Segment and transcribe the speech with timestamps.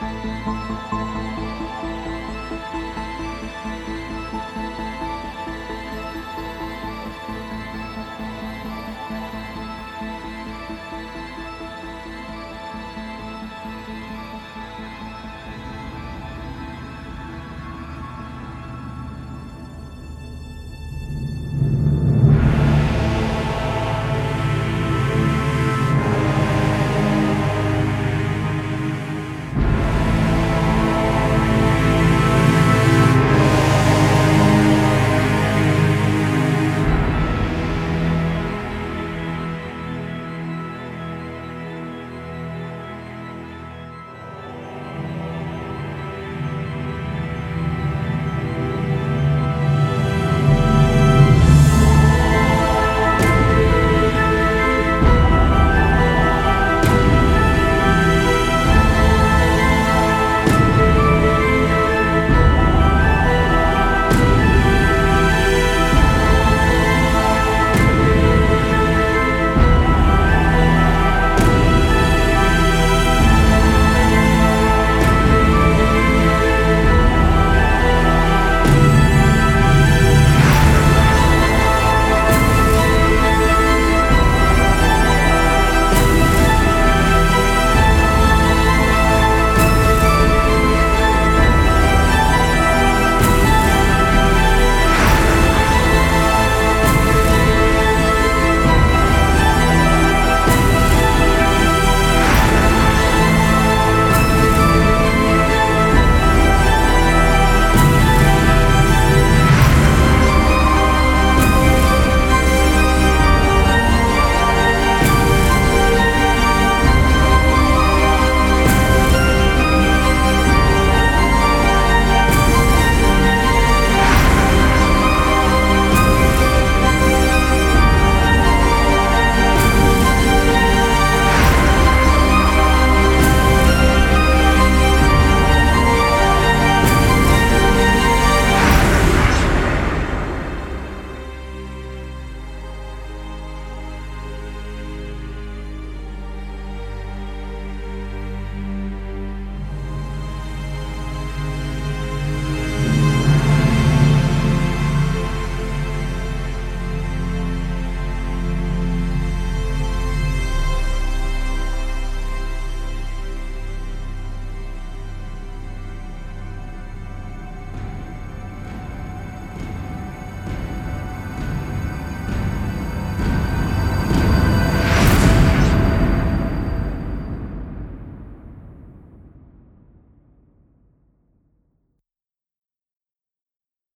[0.00, 0.59] Música